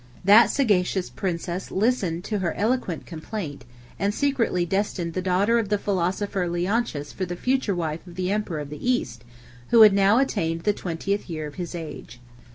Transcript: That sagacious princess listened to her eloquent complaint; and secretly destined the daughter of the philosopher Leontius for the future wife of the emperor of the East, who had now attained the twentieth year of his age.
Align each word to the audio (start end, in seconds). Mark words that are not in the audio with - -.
That 0.25 0.49
sagacious 0.49 1.11
princess 1.11 1.69
listened 1.69 2.23
to 2.23 2.39
her 2.39 2.55
eloquent 2.55 3.05
complaint; 3.05 3.65
and 3.99 4.15
secretly 4.15 4.65
destined 4.65 5.13
the 5.13 5.21
daughter 5.21 5.59
of 5.59 5.69
the 5.69 5.77
philosopher 5.77 6.47
Leontius 6.49 7.13
for 7.13 7.23
the 7.25 7.35
future 7.35 7.75
wife 7.75 8.07
of 8.07 8.15
the 8.15 8.31
emperor 8.31 8.59
of 8.61 8.71
the 8.71 8.83
East, 8.89 9.23
who 9.69 9.81
had 9.83 9.93
now 9.93 10.17
attained 10.17 10.61
the 10.61 10.73
twentieth 10.73 11.29
year 11.29 11.45
of 11.45 11.53
his 11.61 11.75
age. 11.75 12.19